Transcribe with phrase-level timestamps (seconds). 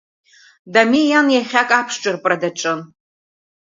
[0.73, 2.79] Дамеи иан иахьак аԥшҿырпра даҿын.